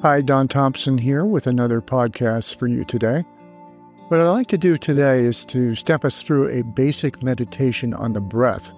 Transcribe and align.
Hi, 0.00 0.20
Don 0.20 0.46
Thompson 0.46 0.96
here 0.96 1.24
with 1.24 1.48
another 1.48 1.80
podcast 1.82 2.54
for 2.54 2.68
you 2.68 2.84
today. 2.84 3.24
What 4.06 4.20
I'd 4.20 4.30
like 4.30 4.46
to 4.46 4.56
do 4.56 4.78
today 4.78 5.24
is 5.24 5.44
to 5.46 5.74
step 5.74 6.04
us 6.04 6.22
through 6.22 6.50
a 6.50 6.62
basic 6.62 7.20
meditation 7.20 7.92
on 7.94 8.12
the 8.12 8.20
breath. 8.20 8.70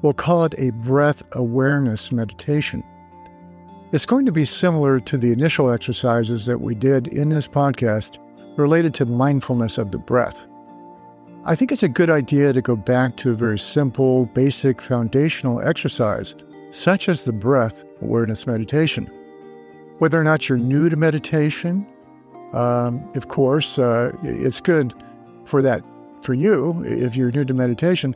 We'll 0.00 0.12
call 0.12 0.44
it 0.44 0.54
a 0.56 0.70
breath 0.70 1.24
awareness 1.32 2.12
meditation. 2.12 2.84
It's 3.90 4.06
going 4.06 4.26
to 4.26 4.32
be 4.32 4.44
similar 4.44 5.00
to 5.00 5.18
the 5.18 5.32
initial 5.32 5.72
exercises 5.72 6.46
that 6.46 6.60
we 6.60 6.76
did 6.76 7.08
in 7.08 7.30
this 7.30 7.48
podcast 7.48 8.18
related 8.56 8.94
to 8.94 9.06
mindfulness 9.06 9.76
of 9.76 9.90
the 9.90 9.98
breath. 9.98 10.46
I 11.46 11.56
think 11.56 11.72
it's 11.72 11.82
a 11.82 11.88
good 11.88 12.10
idea 12.10 12.52
to 12.52 12.62
go 12.62 12.76
back 12.76 13.16
to 13.16 13.32
a 13.32 13.34
very 13.34 13.58
simple, 13.58 14.26
basic, 14.26 14.80
foundational 14.82 15.60
exercise, 15.62 16.36
such 16.70 17.08
as 17.08 17.24
the 17.24 17.32
breath 17.32 17.82
awareness 18.00 18.46
meditation. 18.46 19.10
Whether 19.98 20.20
or 20.20 20.24
not 20.24 20.48
you're 20.48 20.58
new 20.58 20.88
to 20.88 20.96
meditation, 20.96 21.86
um, 22.52 23.10
of 23.14 23.28
course, 23.28 23.78
uh, 23.78 24.12
it's 24.22 24.60
good 24.60 24.94
for 25.44 25.60
that 25.62 25.84
for 26.22 26.34
you 26.34 26.84
if 26.84 27.16
you're 27.16 27.30
new 27.30 27.44
to 27.44 27.54
meditation. 27.54 28.14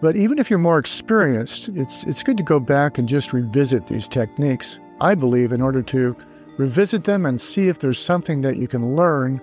But 0.00 0.16
even 0.16 0.38
if 0.38 0.48
you're 0.48 0.58
more 0.58 0.78
experienced, 0.78 1.68
it's 1.70 2.04
it's 2.04 2.22
good 2.22 2.36
to 2.36 2.42
go 2.42 2.60
back 2.60 2.98
and 2.98 3.08
just 3.08 3.32
revisit 3.32 3.88
these 3.88 4.08
techniques. 4.08 4.78
I 5.00 5.14
believe 5.14 5.52
in 5.52 5.60
order 5.60 5.82
to 5.82 6.16
revisit 6.56 7.04
them 7.04 7.26
and 7.26 7.40
see 7.40 7.68
if 7.68 7.78
there's 7.78 7.98
something 7.98 8.40
that 8.42 8.56
you 8.56 8.68
can 8.68 8.96
learn 8.96 9.40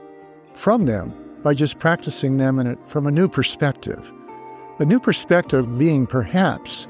from 0.54 0.86
them 0.86 1.14
by 1.44 1.54
just 1.54 1.80
practicing 1.80 2.38
them 2.38 2.60
in 2.60 2.76
from 2.88 3.08
a 3.08 3.12
new 3.12 3.28
perspective. 3.28 4.12
A 4.80 4.86
new 4.86 5.00
perspective 5.00 5.78
being 5.78 6.08
perhaps 6.08 6.88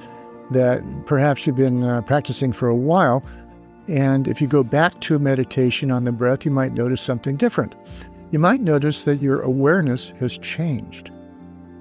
that 0.51 0.81
perhaps 1.05 1.45
you've 1.45 1.55
been 1.55 1.83
uh, 1.83 2.01
practicing 2.01 2.53
for 2.53 2.67
a 2.67 2.75
while, 2.75 3.23
and 3.87 4.27
if 4.27 4.41
you 4.41 4.47
go 4.47 4.63
back 4.63 4.99
to 5.01 5.15
a 5.15 5.19
meditation 5.19 5.91
on 5.91 6.05
the 6.05 6.11
breath, 6.11 6.45
you 6.45 6.51
might 6.51 6.73
notice 6.73 7.01
something 7.01 7.37
different. 7.37 7.75
You 8.31 8.39
might 8.39 8.61
notice 8.61 9.05
that 9.05 9.21
your 9.21 9.41
awareness 9.41 10.09
has 10.19 10.37
changed. 10.39 11.11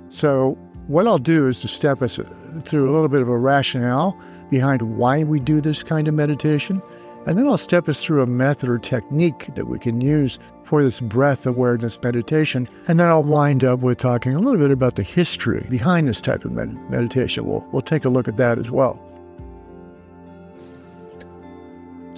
So, 0.09 0.59
what 0.87 1.07
I'll 1.07 1.19
do 1.19 1.49
is 1.49 1.61
to 1.61 1.69
step 1.69 2.03
us 2.03 2.19
through 2.63 2.91
a 2.91 2.93
little 2.93 3.09
bit 3.09 3.23
of 3.23 3.29
a 3.29 3.39
rationale 3.39 4.19
behind 4.51 4.83
why 4.83 5.25
we 5.25 5.41
do 5.41 5.61
this 5.61 5.83
kind 5.83 6.07
of 6.07 6.15
meditation, 6.15 6.83
and 7.27 7.39
then 7.39 7.49
I'll 7.49 7.57
step 7.57 7.89
us 7.89 8.05
through 8.05 8.23
a 8.23 8.27
method 8.27 8.69
or 8.69 8.79
technique 8.79 9.49
that 9.55 9.67
we 9.67 9.79
can 9.79 10.03
use 10.03 10.39
for 10.63 10.83
this 10.83 11.01
breath 11.01 11.47
awareness 11.47 11.99
meditation. 12.03 12.69
And 12.87 13.01
then 13.01 13.09
I'll 13.09 13.23
wind 13.23 13.65
up 13.65 13.81
with 13.81 13.99
talking 13.99 14.35
a 14.35 14.39
little 14.39 14.61
bit 14.61 14.71
about 14.71 14.97
the 14.97 15.03
history 15.03 15.67
behind 15.71 16.07
this 16.07 16.21
type 16.21 16.45
of 16.45 16.53
med- 16.53 16.79
meditation. 16.91 17.47
We'll, 17.47 17.67
we'll 17.73 17.83
take 17.83 18.05
a 18.05 18.11
look 18.11 18.29
at 18.29 18.37
that 18.37 18.59
as 18.59 18.71
well. 18.71 19.01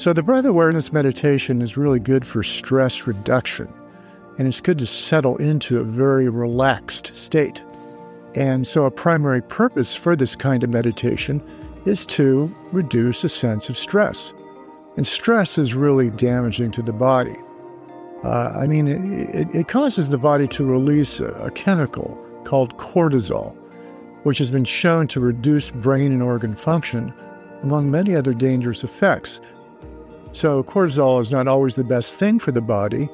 So, 0.06 0.12
the 0.12 0.22
breath 0.22 0.44
awareness 0.44 0.92
meditation 0.92 1.60
is 1.60 1.76
really 1.76 1.98
good 1.98 2.24
for 2.24 2.44
stress 2.44 3.08
reduction, 3.08 3.66
and 4.38 4.46
it's 4.46 4.60
good 4.60 4.78
to 4.78 4.86
settle 4.86 5.36
into 5.38 5.80
a 5.80 5.82
very 5.82 6.28
relaxed 6.28 7.16
state. 7.16 7.60
And 8.36 8.64
so, 8.64 8.84
a 8.84 8.90
primary 8.92 9.42
purpose 9.42 9.96
for 9.96 10.14
this 10.14 10.36
kind 10.36 10.62
of 10.62 10.70
meditation 10.70 11.42
is 11.86 12.06
to 12.06 12.54
reduce 12.70 13.24
a 13.24 13.28
sense 13.28 13.68
of 13.68 13.76
stress. 13.76 14.32
And 14.96 15.04
stress 15.04 15.58
is 15.58 15.74
really 15.74 16.10
damaging 16.10 16.70
to 16.70 16.82
the 16.82 16.92
body. 16.92 17.34
Uh, 18.22 18.52
I 18.54 18.68
mean, 18.68 18.86
it, 18.86 19.52
it, 19.52 19.66
causes 19.66 20.08
the 20.08 20.18
body 20.18 20.46
to 20.46 20.64
release 20.64 21.18
a, 21.18 21.30
a 21.30 21.50
chemical 21.50 22.16
called 22.44 22.76
cortisol, 22.76 23.56
which 24.22 24.38
has 24.38 24.52
been 24.52 24.64
shown 24.64 25.08
to 25.08 25.18
reduce 25.18 25.72
brain 25.72 26.12
and 26.12 26.22
organ 26.22 26.54
function, 26.54 27.12
among 27.64 27.90
many 27.90 28.14
other 28.14 28.34
dangerous 28.34 28.84
effects. 28.84 29.40
So, 30.36 30.62
cortisol 30.62 31.22
is 31.22 31.30
not 31.30 31.48
always 31.48 31.76
the 31.76 31.82
best 31.82 32.16
thing 32.16 32.38
for 32.38 32.52
the 32.52 32.60
body, 32.60 33.08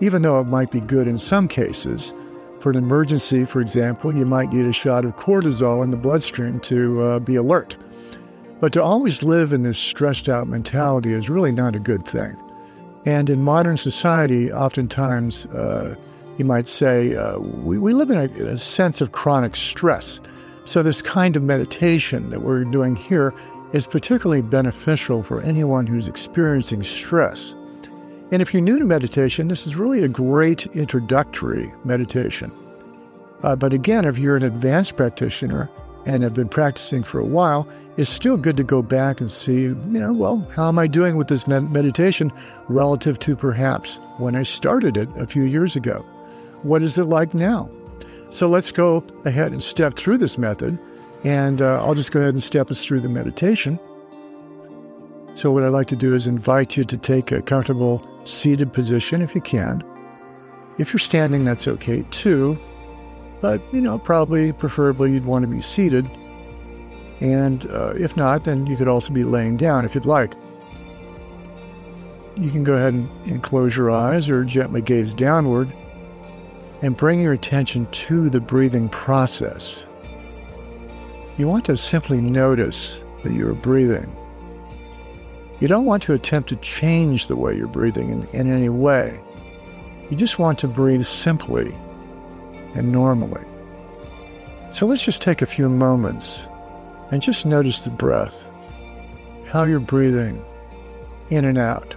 even 0.00 0.22
though 0.22 0.38
it 0.38 0.44
might 0.44 0.70
be 0.70 0.78
good 0.78 1.08
in 1.08 1.18
some 1.18 1.48
cases. 1.48 2.12
For 2.60 2.70
an 2.70 2.76
emergency, 2.76 3.44
for 3.44 3.60
example, 3.60 4.14
you 4.14 4.24
might 4.24 4.52
need 4.52 4.66
a 4.66 4.72
shot 4.72 5.04
of 5.04 5.16
cortisol 5.16 5.82
in 5.82 5.90
the 5.90 5.96
bloodstream 5.96 6.60
to 6.60 7.02
uh, 7.02 7.18
be 7.18 7.34
alert. 7.34 7.76
But 8.60 8.72
to 8.74 8.82
always 8.84 9.24
live 9.24 9.52
in 9.52 9.64
this 9.64 9.80
stressed 9.80 10.28
out 10.28 10.46
mentality 10.46 11.12
is 11.12 11.28
really 11.28 11.50
not 11.50 11.74
a 11.74 11.80
good 11.80 12.06
thing. 12.06 12.36
And 13.04 13.28
in 13.28 13.42
modern 13.42 13.76
society, 13.76 14.52
oftentimes, 14.52 15.46
uh, 15.46 15.96
you 16.38 16.44
might 16.44 16.68
say, 16.68 17.16
uh, 17.16 17.40
we, 17.40 17.78
we 17.78 17.94
live 17.94 18.10
in 18.10 18.16
a, 18.16 18.26
in 18.40 18.46
a 18.46 18.56
sense 18.56 19.00
of 19.00 19.10
chronic 19.10 19.56
stress. 19.56 20.20
So, 20.66 20.84
this 20.84 21.02
kind 21.02 21.34
of 21.34 21.42
meditation 21.42 22.30
that 22.30 22.42
we're 22.42 22.62
doing 22.62 22.94
here 22.94 23.34
is 23.72 23.86
particularly 23.86 24.42
beneficial 24.42 25.22
for 25.22 25.40
anyone 25.42 25.86
who's 25.86 26.08
experiencing 26.08 26.82
stress. 26.82 27.54
And 28.32 28.40
if 28.40 28.54
you're 28.54 28.62
new 28.62 28.78
to 28.78 28.84
meditation, 28.84 29.48
this 29.48 29.66
is 29.66 29.76
really 29.76 30.04
a 30.04 30.08
great 30.08 30.66
introductory 30.68 31.72
meditation. 31.84 32.52
Uh, 33.42 33.56
but 33.56 33.72
again, 33.72 34.04
if 34.04 34.18
you're 34.18 34.36
an 34.36 34.42
advanced 34.42 34.96
practitioner 34.96 35.68
and 36.06 36.22
have 36.22 36.34
been 36.34 36.48
practicing 36.48 37.02
for 37.02 37.18
a 37.18 37.24
while, 37.24 37.68
it's 37.96 38.10
still 38.10 38.36
good 38.36 38.56
to 38.56 38.62
go 38.62 38.82
back 38.82 39.20
and 39.20 39.30
see, 39.30 39.62
you 39.62 39.76
know, 39.84 40.12
well, 40.12 40.48
how 40.54 40.68
am 40.68 40.78
I 40.78 40.86
doing 40.86 41.16
with 41.16 41.28
this 41.28 41.46
med- 41.46 41.70
meditation 41.70 42.32
relative 42.68 43.18
to 43.20 43.36
perhaps 43.36 43.96
when 44.18 44.36
I 44.36 44.42
started 44.42 44.96
it 44.96 45.08
a 45.16 45.26
few 45.26 45.42
years 45.42 45.74
ago? 45.76 46.04
What 46.62 46.82
is 46.82 46.98
it 46.98 47.04
like 47.04 47.34
now? 47.34 47.68
So 48.30 48.48
let's 48.48 48.70
go 48.70 49.04
ahead 49.24 49.52
and 49.52 49.62
step 49.62 49.96
through 49.96 50.18
this 50.18 50.38
method 50.38 50.78
and 51.24 51.60
uh, 51.60 51.84
I'll 51.84 51.94
just 51.94 52.12
go 52.12 52.20
ahead 52.20 52.34
and 52.34 52.42
step 52.42 52.70
us 52.70 52.84
through 52.84 53.00
the 53.00 53.08
meditation. 53.08 53.78
So, 55.34 55.50
what 55.52 55.62
I'd 55.62 55.68
like 55.68 55.88
to 55.88 55.96
do 55.96 56.14
is 56.14 56.26
invite 56.26 56.76
you 56.76 56.84
to 56.84 56.96
take 56.96 57.32
a 57.32 57.40
comfortable 57.42 58.06
seated 58.24 58.72
position 58.72 59.22
if 59.22 59.34
you 59.34 59.40
can. 59.40 59.82
If 60.78 60.92
you're 60.92 60.98
standing, 60.98 61.44
that's 61.44 61.68
okay 61.68 62.04
too. 62.10 62.58
But, 63.40 63.62
you 63.72 63.80
know, 63.80 63.98
probably 63.98 64.52
preferably 64.52 65.12
you'd 65.12 65.24
want 65.24 65.42
to 65.44 65.48
be 65.48 65.62
seated. 65.62 66.06
And 67.20 67.66
uh, 67.70 67.94
if 67.96 68.16
not, 68.16 68.44
then 68.44 68.66
you 68.66 68.76
could 68.76 68.88
also 68.88 69.12
be 69.12 69.24
laying 69.24 69.56
down 69.56 69.84
if 69.84 69.94
you'd 69.94 70.06
like. 70.06 70.34
You 72.36 72.50
can 72.50 72.64
go 72.64 72.74
ahead 72.74 72.94
and, 72.94 73.10
and 73.26 73.42
close 73.42 73.76
your 73.76 73.90
eyes 73.90 74.28
or 74.28 74.44
gently 74.44 74.80
gaze 74.80 75.14
downward 75.14 75.72
and 76.82 76.96
bring 76.96 77.20
your 77.20 77.32
attention 77.32 77.86
to 77.92 78.30
the 78.30 78.40
breathing 78.40 78.88
process. 78.88 79.84
You 81.40 81.48
want 81.48 81.64
to 81.64 81.76
simply 81.78 82.20
notice 82.20 83.00
that 83.22 83.32
you're 83.32 83.54
breathing. 83.54 84.14
You 85.58 85.68
don't 85.68 85.86
want 85.86 86.02
to 86.02 86.12
attempt 86.12 86.50
to 86.50 86.56
change 86.56 87.28
the 87.28 87.34
way 87.34 87.56
you're 87.56 87.66
breathing 87.66 88.10
in, 88.10 88.26
in 88.38 88.52
any 88.52 88.68
way. 88.68 89.18
You 90.10 90.18
just 90.18 90.38
want 90.38 90.58
to 90.58 90.68
breathe 90.68 91.06
simply 91.06 91.74
and 92.74 92.92
normally. 92.92 93.42
So 94.70 94.84
let's 94.84 95.02
just 95.02 95.22
take 95.22 95.40
a 95.40 95.46
few 95.46 95.70
moments 95.70 96.42
and 97.10 97.22
just 97.22 97.46
notice 97.46 97.80
the 97.80 97.88
breath, 97.88 98.44
how 99.46 99.64
you're 99.64 99.80
breathing 99.80 100.44
in 101.30 101.46
and 101.46 101.56
out. 101.56 101.94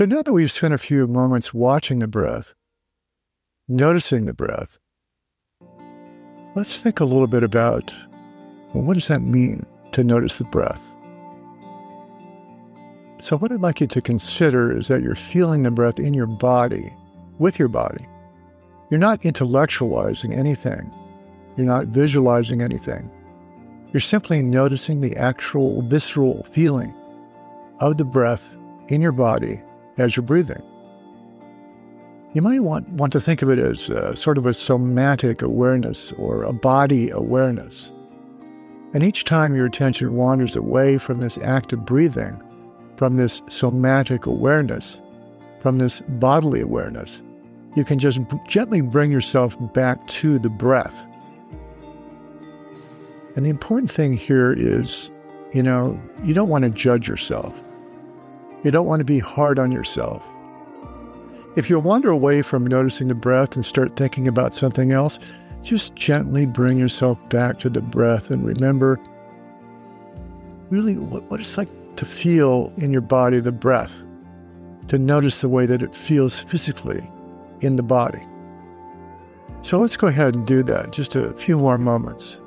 So 0.00 0.06
now 0.06 0.22
that 0.22 0.32
we've 0.32 0.50
spent 0.50 0.72
a 0.72 0.78
few 0.78 1.06
moments 1.06 1.52
watching 1.52 1.98
the 1.98 2.06
breath, 2.06 2.54
noticing 3.68 4.24
the 4.24 4.32
breath, 4.32 4.78
let's 6.54 6.78
think 6.78 7.00
a 7.00 7.04
little 7.04 7.26
bit 7.26 7.42
about 7.42 7.92
well, 8.72 8.82
what 8.82 8.94
does 8.94 9.08
that 9.08 9.20
mean 9.20 9.66
to 9.92 10.02
notice 10.02 10.38
the 10.38 10.44
breath? 10.44 10.82
So, 13.20 13.36
what 13.36 13.52
I'd 13.52 13.60
like 13.60 13.82
you 13.82 13.88
to 13.88 14.00
consider 14.00 14.74
is 14.74 14.88
that 14.88 15.02
you're 15.02 15.14
feeling 15.14 15.64
the 15.64 15.70
breath 15.70 16.00
in 16.00 16.14
your 16.14 16.26
body, 16.26 16.90
with 17.38 17.58
your 17.58 17.68
body. 17.68 18.06
You're 18.88 19.00
not 19.00 19.20
intellectualizing 19.20 20.34
anything, 20.34 20.90
you're 21.58 21.66
not 21.66 21.88
visualizing 21.88 22.62
anything. 22.62 23.10
You're 23.92 24.00
simply 24.00 24.42
noticing 24.42 25.02
the 25.02 25.14
actual 25.18 25.82
visceral 25.82 26.44
feeling 26.44 26.94
of 27.80 27.98
the 27.98 28.04
breath 28.04 28.56
in 28.88 29.02
your 29.02 29.12
body 29.12 29.60
as 30.00 30.16
you're 30.16 30.24
breathing. 30.24 30.62
You 32.32 32.42
might 32.42 32.60
want, 32.60 32.88
want 32.90 33.12
to 33.12 33.20
think 33.20 33.42
of 33.42 33.50
it 33.50 33.58
as 33.58 33.90
uh, 33.90 34.14
sort 34.14 34.38
of 34.38 34.46
a 34.46 34.54
somatic 34.54 35.42
awareness 35.42 36.12
or 36.12 36.44
a 36.44 36.52
body 36.52 37.10
awareness. 37.10 37.92
And 38.94 39.02
each 39.04 39.24
time 39.24 39.56
your 39.56 39.66
attention 39.66 40.14
wanders 40.14 40.56
away 40.56 40.98
from 40.98 41.20
this 41.20 41.38
active 41.38 41.84
breathing, 41.84 42.40
from 42.96 43.16
this 43.16 43.42
somatic 43.48 44.26
awareness, 44.26 45.00
from 45.60 45.78
this 45.78 46.00
bodily 46.00 46.60
awareness, 46.60 47.20
you 47.76 47.84
can 47.84 47.98
just 47.98 48.28
b- 48.28 48.40
gently 48.48 48.80
bring 48.80 49.10
yourself 49.10 49.56
back 49.72 50.04
to 50.08 50.38
the 50.38 50.48
breath. 50.48 51.04
And 53.36 53.44
the 53.44 53.50
important 53.50 53.90
thing 53.90 54.12
here 54.12 54.52
is, 54.52 55.10
you 55.52 55.62
know, 55.62 56.00
you 56.24 56.34
don't 56.34 56.48
want 56.48 56.64
to 56.64 56.70
judge 56.70 57.08
yourself. 57.08 57.54
You 58.62 58.70
don't 58.70 58.86
want 58.86 59.00
to 59.00 59.04
be 59.04 59.18
hard 59.18 59.58
on 59.58 59.72
yourself. 59.72 60.22
If 61.56 61.68
you 61.68 61.78
wander 61.78 62.10
away 62.10 62.42
from 62.42 62.66
noticing 62.66 63.08
the 63.08 63.14
breath 63.14 63.56
and 63.56 63.64
start 63.64 63.96
thinking 63.96 64.28
about 64.28 64.54
something 64.54 64.92
else, 64.92 65.18
just 65.62 65.94
gently 65.94 66.46
bring 66.46 66.78
yourself 66.78 67.18
back 67.28 67.58
to 67.60 67.68
the 67.68 67.80
breath 67.80 68.30
and 68.30 68.44
remember 68.44 69.00
really 70.70 70.96
what, 70.96 71.40
it's 71.40 71.58
like 71.58 71.68
to 71.96 72.04
feel 72.04 72.72
in 72.76 72.92
your 72.92 73.00
body 73.00 73.40
the 73.40 73.52
breath, 73.52 74.02
to 74.88 74.98
notice 74.98 75.40
the 75.40 75.48
way 75.48 75.66
that 75.66 75.82
it 75.82 75.94
feels 75.94 76.38
physically 76.38 77.08
in 77.60 77.76
the 77.76 77.82
body. 77.82 78.22
So 79.62 79.78
let's 79.78 79.96
go 79.96 80.06
ahead 80.06 80.34
and 80.34 80.46
do 80.46 80.62
that, 80.62 80.92
just 80.92 81.16
a 81.16 81.32
few 81.34 81.58
more 81.58 81.76
moments. 81.76 82.40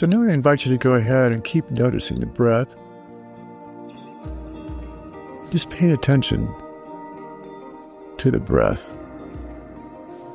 So 0.00 0.06
now 0.06 0.22
I 0.22 0.32
invite 0.32 0.64
you 0.64 0.72
to 0.72 0.78
go 0.78 0.94
ahead 0.94 1.30
and 1.30 1.44
keep 1.44 1.70
noticing 1.70 2.20
the 2.20 2.24
breath. 2.24 2.74
Just 5.50 5.68
pay 5.68 5.90
attention 5.90 6.48
to 8.16 8.30
the 8.30 8.38
breath. 8.38 8.90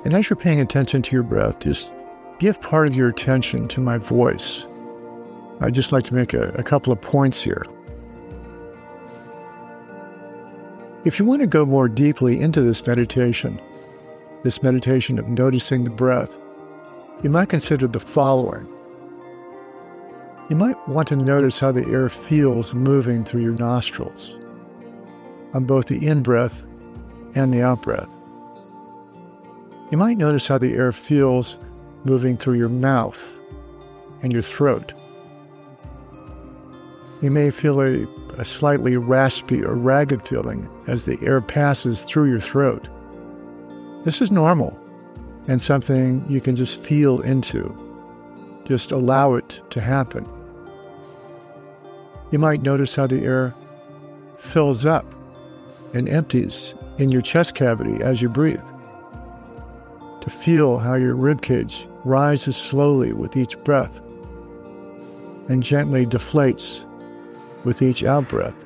And 0.04 0.14
as 0.14 0.30
you're 0.30 0.38
paying 0.38 0.60
attention 0.62 1.02
to 1.02 1.16
your 1.16 1.24
breath, 1.24 1.62
just 1.62 1.90
give 2.38 2.62
part 2.62 2.88
of 2.88 2.96
your 2.96 3.10
attention 3.10 3.68
to 3.70 3.82
my 3.82 3.98
voice. 3.98 4.68
I'd 5.62 5.74
just 5.74 5.92
like 5.92 6.04
to 6.04 6.14
make 6.14 6.36
a, 6.36 6.50
a 6.50 6.62
couple 6.62 6.94
of 6.94 7.02
points 7.02 7.42
here. 7.42 7.66
If 11.06 11.18
you 11.18 11.26
want 11.26 11.42
to 11.42 11.48
go 11.48 11.66
more 11.66 11.90
deeply 11.90 12.40
into 12.40 12.62
this 12.62 12.86
meditation, 12.86 13.60
this 14.44 14.62
meditation 14.62 15.18
of 15.18 15.28
noticing 15.28 15.86
the 15.86 15.90
breath, 15.90 16.38
you 17.24 17.32
might 17.32 17.50
consider 17.50 17.88
the 17.88 18.00
following. 18.00 18.68
You 20.48 20.56
might 20.56 20.88
want 20.88 21.08
to 21.08 21.16
notice 21.16 21.60
how 21.60 21.72
the 21.72 21.88
air 21.88 22.08
feels 22.08 22.76
moving 22.76 23.24
through 23.26 23.42
your 23.42 23.54
nostrils 23.54 24.38
on 25.56 25.66
both 25.66 25.88
the 25.88 26.06
in 26.06 26.22
breath 26.22 26.62
and 27.34 27.52
the 27.52 27.64
out 27.64 27.82
breath. 27.82 28.10
You 29.90 29.98
might 29.98 30.20
notice 30.20 30.48
how 30.48 30.60
the 30.60 30.76
air 30.76 30.92
feels 30.92 31.58
moving 32.04 32.38
through 32.38 32.60
your 32.60 32.70
mouth 32.70 33.40
and 34.22 34.32
your 34.32 34.44
throat. 34.44 34.94
You 37.24 37.32
may 37.32 37.50
feel 37.50 37.82
a, 37.82 38.06
a 38.38 38.46
slightly 38.46 38.98
raspy 38.98 39.64
or 39.64 39.74
ragged 39.74 40.28
feeling 40.28 40.70
as 40.86 41.06
the 41.06 41.18
air 41.24 41.42
passes 41.42 42.04
through 42.04 42.30
your 42.30 42.40
throat. 42.40 42.88
This 44.04 44.22
is 44.22 44.32
normal 44.32 44.80
and 45.48 45.60
something 45.60 46.24
you 46.30 46.40
can 46.40 46.56
just 46.56 46.80
feel 46.80 47.22
into. 47.22 47.76
Just 48.66 48.92
allow 48.92 49.34
it 49.34 49.60
to 49.72 49.82
happen. 49.82 50.35
You 52.32 52.40
might 52.40 52.64
notice 52.64 52.96
how 52.96 53.08
the 53.08 53.24
air 53.24 53.54
fills 54.38 54.86
up 54.86 55.06
and 55.94 56.10
empties 56.10 56.74
in 56.98 57.12
your 57.12 57.22
chest 57.22 57.56
cavity 57.56 58.02
as 58.02 58.22
you 58.22 58.30
breathe. 58.30 58.64
To 60.22 60.30
feel 60.30 60.80
how 60.80 60.96
your 60.96 61.16
ribcage 61.16 61.86
rises 62.04 62.56
slowly 62.56 63.14
with 63.14 63.38
each 63.38 63.58
breath 63.64 64.02
and 65.48 65.62
gently 65.62 66.06
deflates 66.06 66.86
with 67.64 67.82
each 67.82 68.04
out 68.04 68.28
breath. 68.28 68.66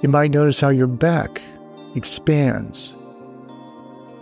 You 0.00 0.08
might 0.08 0.30
notice 0.30 0.60
how 0.60 0.70
your 0.70 0.86
back 0.86 1.42
expands 1.94 2.94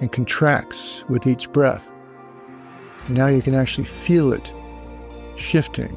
and 0.01 0.11
contracts 0.11 1.05
with 1.09 1.27
each 1.27 1.51
breath. 1.53 1.91
now 3.09 3.27
you 3.27 3.43
can 3.43 3.55
actually 3.55 3.85
feel 3.85 4.33
it 4.33 4.53
shifting 5.37 5.97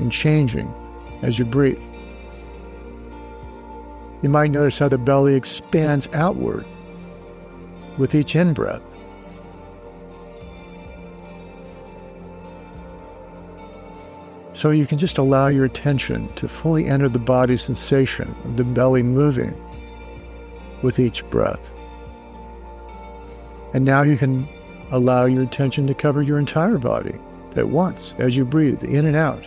and 0.00 0.10
changing 0.10 0.72
as 1.22 1.38
you 1.38 1.44
breathe. 1.44 1.82
You 4.22 4.28
might 4.28 4.50
notice 4.50 4.78
how 4.78 4.88
the 4.88 4.98
belly 4.98 5.34
expands 5.34 6.08
outward 6.12 6.66
with 7.96 8.14
each 8.14 8.36
in 8.36 8.52
breath. 8.52 8.82
So 14.52 14.70
you 14.70 14.86
can 14.86 14.98
just 14.98 15.16
allow 15.16 15.48
your 15.48 15.64
attention 15.64 16.30
to 16.34 16.46
fully 16.46 16.86
enter 16.86 17.08
the 17.08 17.18
body 17.18 17.56
sensation 17.56 18.34
of 18.44 18.58
the 18.58 18.64
belly 18.64 19.02
moving 19.02 19.54
with 20.82 20.98
each 20.98 21.24
breath. 21.30 21.72
And 23.72 23.86
now 23.86 24.02
you 24.02 24.18
can 24.18 24.46
allow 24.90 25.24
your 25.24 25.44
attention 25.44 25.86
to 25.86 25.94
cover 25.94 26.20
your 26.20 26.38
entire 26.38 26.76
body 26.76 27.18
at 27.56 27.68
once 27.68 28.14
as 28.18 28.36
you 28.36 28.44
breathe 28.44 28.84
in 28.84 29.06
and 29.06 29.16
out 29.16 29.46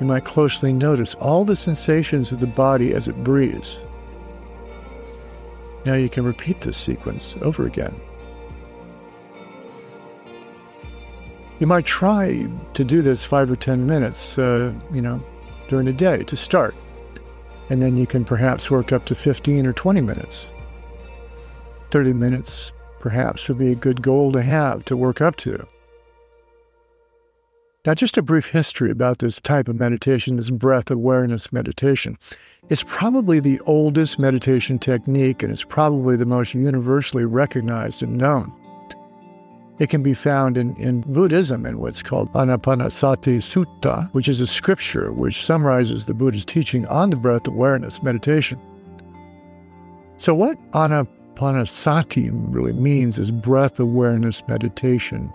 you 0.00 0.06
might 0.06 0.24
closely 0.24 0.72
notice 0.72 1.14
all 1.16 1.44
the 1.44 1.54
sensations 1.54 2.32
of 2.32 2.40
the 2.40 2.46
body 2.46 2.94
as 2.94 3.06
it 3.06 3.22
breathes. 3.22 3.78
Now 5.84 5.94
you 5.94 6.08
can 6.08 6.24
repeat 6.24 6.62
this 6.62 6.78
sequence 6.78 7.34
over 7.42 7.66
again. 7.66 7.94
You 11.58 11.66
might 11.66 11.84
try 11.84 12.48
to 12.72 12.84
do 12.84 13.02
this 13.02 13.24
five 13.24 13.50
or 13.50 13.56
10 13.56 13.86
minutes, 13.86 14.38
uh, 14.38 14.72
you 14.90 15.02
know, 15.02 15.22
during 15.68 15.84
the 15.84 15.92
day 15.92 16.22
to 16.24 16.36
start. 16.36 16.74
And 17.68 17.82
then 17.82 17.98
you 17.98 18.06
can 18.06 18.24
perhaps 18.24 18.70
work 18.70 18.92
up 18.92 19.04
to 19.06 19.14
15 19.14 19.66
or 19.66 19.74
20 19.74 20.00
minutes. 20.00 20.46
30 21.90 22.14
minutes 22.14 22.72
perhaps 22.98 23.48
would 23.48 23.58
be 23.58 23.72
a 23.72 23.76
good 23.76 24.00
goal 24.00 24.32
to 24.32 24.42
have 24.42 24.84
to 24.86 24.96
work 24.96 25.20
up 25.20 25.36
to. 25.36 25.66
Now, 27.86 27.94
just 27.94 28.18
a 28.18 28.22
brief 28.22 28.50
history 28.50 28.90
about 28.90 29.20
this 29.20 29.40
type 29.40 29.66
of 29.66 29.80
meditation, 29.80 30.36
this 30.36 30.50
breath 30.50 30.90
awareness 30.90 31.50
meditation. 31.50 32.18
It's 32.68 32.82
probably 32.82 33.40
the 33.40 33.58
oldest 33.60 34.18
meditation 34.18 34.78
technique, 34.78 35.42
and 35.42 35.50
it's 35.50 35.64
probably 35.64 36.16
the 36.16 36.26
most 36.26 36.52
universally 36.52 37.24
recognized 37.24 38.02
and 38.02 38.18
known. 38.18 38.52
It 39.78 39.88
can 39.88 40.02
be 40.02 40.12
found 40.12 40.58
in, 40.58 40.76
in 40.76 41.00
Buddhism 41.00 41.64
in 41.64 41.78
what's 41.78 42.02
called 42.02 42.30
Anapanasati 42.34 43.38
Sutta, 43.38 44.12
which 44.12 44.28
is 44.28 44.42
a 44.42 44.46
scripture 44.46 45.10
which 45.10 45.42
summarizes 45.46 46.04
the 46.04 46.12
Buddha's 46.12 46.44
teaching 46.44 46.86
on 46.88 47.08
the 47.08 47.16
breath 47.16 47.48
awareness 47.48 48.02
meditation. 48.02 48.60
So, 50.18 50.34
what 50.34 50.58
Anapanasati 50.72 52.28
really 52.54 52.74
means 52.74 53.18
is 53.18 53.30
breath 53.30 53.80
awareness 53.80 54.46
meditation 54.46 55.34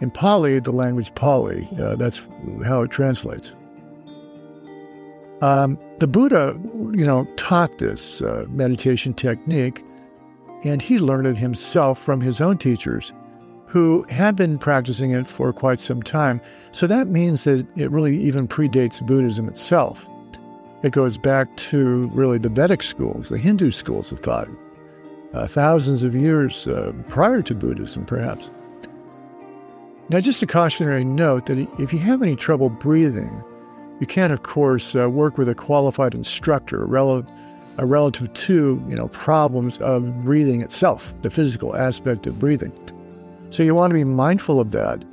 in 0.00 0.10
Pali, 0.10 0.58
the 0.60 0.70
language 0.70 1.14
Pali, 1.14 1.68
uh, 1.80 1.96
that's 1.96 2.26
how 2.64 2.82
it 2.82 2.90
translates. 2.90 3.52
Um, 5.40 5.78
the 5.98 6.06
Buddha, 6.06 6.58
you 6.92 7.06
know, 7.06 7.26
taught 7.36 7.78
this 7.78 8.20
uh, 8.20 8.44
meditation 8.48 9.14
technique, 9.14 9.82
and 10.64 10.82
he 10.82 10.98
learned 10.98 11.26
it 11.26 11.36
himself 11.36 11.98
from 11.98 12.20
his 12.20 12.40
own 12.40 12.58
teachers 12.58 13.12
who 13.66 14.02
had 14.04 14.34
been 14.34 14.58
practicing 14.58 15.10
it 15.10 15.26
for 15.26 15.52
quite 15.52 15.78
some 15.78 16.02
time. 16.02 16.40
So 16.72 16.86
that 16.86 17.06
means 17.08 17.44
that 17.44 17.66
it 17.76 17.90
really 17.90 18.18
even 18.18 18.48
predates 18.48 19.06
Buddhism 19.06 19.48
itself. 19.48 20.06
It 20.82 20.92
goes 20.92 21.18
back 21.18 21.54
to 21.56 22.08
really 22.08 22.38
the 22.38 22.48
Vedic 22.48 22.82
schools, 22.82 23.28
the 23.28 23.38
Hindu 23.38 23.70
schools 23.70 24.10
of 24.10 24.20
thought, 24.20 24.48
uh, 25.34 25.46
thousands 25.46 26.02
of 26.02 26.14
years 26.14 26.66
uh, 26.66 26.92
prior 27.08 27.42
to 27.42 27.54
Buddhism, 27.54 28.06
perhaps. 28.06 28.48
Now, 30.10 30.20
just 30.20 30.42
a 30.42 30.46
cautionary 30.46 31.04
note 31.04 31.46
that 31.46 31.58
if 31.78 31.92
you 31.92 31.98
have 31.98 32.22
any 32.22 32.34
trouble 32.34 32.70
breathing, 32.70 33.44
you 34.00 34.06
can, 34.06 34.30
of 34.30 34.42
course, 34.42 34.94
uh, 34.96 35.10
work 35.10 35.36
with 35.36 35.50
a 35.50 35.54
qualified 35.54 36.14
instructor 36.14 36.86
rel- 36.86 37.26
relative 37.78 38.32
to 38.32 38.82
you 38.88 38.96
know 38.96 39.08
problems 39.08 39.76
of 39.78 40.24
breathing 40.24 40.62
itself, 40.62 41.12
the 41.22 41.30
physical 41.30 41.76
aspect 41.76 42.26
of 42.26 42.38
breathing. 42.38 42.72
So 43.50 43.62
you 43.62 43.74
want 43.74 43.90
to 43.90 43.94
be 43.94 44.04
mindful 44.04 44.60
of 44.60 44.70
that 44.72 45.04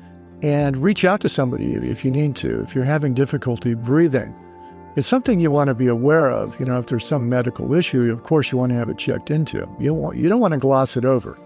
and 0.41 0.77
reach 0.77 1.05
out 1.05 1.21
to 1.21 1.29
somebody 1.29 1.73
if 1.73 2.05
you 2.05 2.11
need 2.11 2.35
to. 2.37 2.61
If 2.61 2.73
you're 2.73 2.83
having 2.83 3.13
difficulty 3.13 3.73
breathing, 3.73 4.33
it's 4.95 5.07
something 5.07 5.39
you 5.39 5.51
want 5.51 5.67
to 5.67 5.73
be 5.73 5.87
aware 5.87 6.29
of. 6.29 6.57
You 6.59 6.65
know, 6.65 6.79
if 6.79 6.87
there's 6.87 7.05
some 7.05 7.27
medical 7.27 7.73
issue, 7.73 8.11
of 8.11 8.23
course 8.23 8.51
you 8.51 8.57
want 8.57 8.71
to 8.71 8.77
have 8.77 8.89
it 8.89 8.97
checked 8.97 9.29
into. 9.29 9.67
You 9.79 9.93
want, 9.93 10.17
you 10.17 10.29
don't 10.29 10.39
want 10.39 10.53
to 10.53 10.57
gloss 10.57 10.95
it 10.95 11.05
over. 11.05 11.37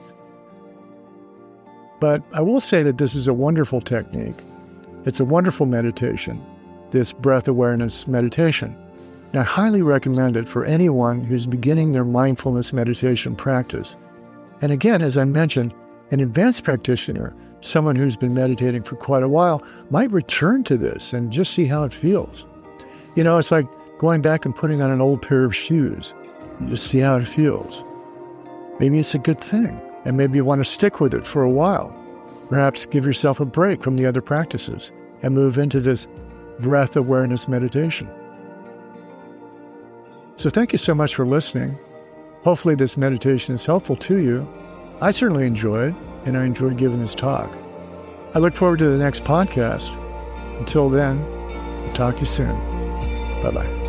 But 2.00 2.24
I 2.34 2.42
will 2.42 2.62
say 2.62 2.84
that 2.84 2.98
this 2.98 3.16
is 3.16 3.28
a 3.28 3.34
wonderful 3.34 3.82
technique. 3.82 4.38
It's 5.06 5.20
a 5.20 5.26
wonderful 5.26 5.66
meditation, 5.66 6.44
this 6.92 7.12
breath 7.12 7.48
awareness 7.48 8.08
meditation. 8.08 8.76
And 9.32 9.42
I 9.42 9.44
highly 9.44 9.82
recommend 9.82 10.36
it 10.36 10.48
for 10.48 10.66
anyone 10.66 11.24
who's 11.24 11.46
beginning 11.46 11.92
their 11.92 12.06
mindfulness 12.06 12.74
meditation 12.74 13.36
practice. 13.36 13.96
And 14.62 14.72
again, 14.72 15.02
as 15.02 15.18
I 15.18 15.26
mentioned, 15.26 15.74
an 16.12 16.20
advanced 16.20 16.64
practitioner, 16.64 17.36
someone 17.62 17.96
who's 17.96 18.18
been 18.18 18.34
meditating 18.34 18.84
for 18.84 18.96
quite 18.96 19.24
a 19.24 19.30
while, 19.30 19.64
might 19.90 20.12
return 20.12 20.64
to 20.66 20.78
this 20.78 21.14
and 21.14 21.32
just 21.32 21.54
see 21.54 21.66
how 21.66 21.84
it 21.84 21.94
feels. 21.94 22.46
You 23.16 23.24
know, 23.24 23.38
it's 23.38 23.52
like 23.52 23.68
going 24.00 24.22
back 24.22 24.46
and 24.46 24.56
putting 24.56 24.82
on 24.82 24.92
an 24.92 25.02
old 25.02 25.22
pair 25.22 25.44
of 25.44 25.56
shoes. 25.56 26.14
You 26.60 26.68
just 26.68 26.88
see 26.88 27.00
how 27.00 27.18
it 27.18 27.28
feels. 27.28 27.84
Maybe 28.80 29.00
it's 29.00 29.14
a 29.14 29.20
good 29.20 29.42
thing, 29.42 29.80
and 30.06 30.18
maybe 30.18 30.38
you 30.38 30.46
want 30.46 30.60
to 30.60 30.66
stick 30.66 31.00
with 31.00 31.14
it 31.14 31.26
for 31.26 31.44
a 31.44 31.50
while. 31.50 31.96
Perhaps 32.50 32.86
give 32.88 33.06
yourself 33.06 33.40
a 33.40 33.46
break 33.46 33.84
from 33.84 33.96
the 33.96 34.06
other 34.06 34.22
practices 34.22 34.92
and 35.22 35.34
move 35.34 35.58
into 35.58 35.80
this 35.80 36.08
breath 36.60 36.96
awareness 36.96 37.48
meditation. 37.48 38.10
So, 40.38 40.50
thank 40.50 40.72
you 40.72 40.78
so 40.78 40.96
much 40.96 41.16
for 41.16 41.26
listening. 41.26 41.78
Hopefully, 42.44 42.76
this 42.76 42.96
meditation 42.96 43.56
is 43.56 43.66
helpful 43.66 43.98
to 43.98 44.18
you. 44.18 44.48
I 45.02 45.12
certainly 45.12 45.46
enjoyed, 45.46 45.94
and 46.26 46.38
I 46.38 46.46
enjoyed 46.46 46.78
giving 46.78 47.02
this 47.02 47.16
talk. 47.16 47.54
I 48.34 48.40
look 48.40 48.56
forward 48.56 48.80
to 48.80 48.90
the 48.90 48.98
next 48.98 49.24
podcast. 49.24 49.94
Until 50.60 50.90
then, 50.90 51.20
I'll 51.88 51.94
talk 51.94 52.16
to 52.16 52.22
you 52.22 52.26
soon. 52.26 52.56
Bye 53.44 53.52
bye. 53.52 53.89